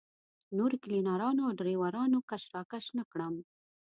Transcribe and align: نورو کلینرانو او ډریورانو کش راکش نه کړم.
نورو 0.57 0.75
کلینرانو 0.83 1.41
او 1.47 1.55
ډریورانو 1.59 2.19
کش 2.29 2.43
راکش 2.53 2.85
نه 2.97 3.03
کړم. 3.11 3.35